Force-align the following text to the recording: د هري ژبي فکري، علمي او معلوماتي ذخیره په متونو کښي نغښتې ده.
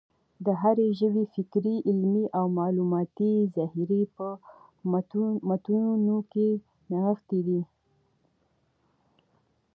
د 0.45 0.47
هري 0.61 0.87
ژبي 0.99 1.23
فکري، 1.33 1.75
علمي 1.87 2.25
او 2.37 2.45
معلوماتي 2.59 3.33
ذخیره 3.55 4.01
په 4.15 4.27
متونو 5.47 6.17
کښي 6.31 6.49
نغښتې 6.89 7.39
ده. 7.47 7.59